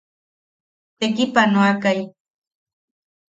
Tekipanoakai. 0.99 1.99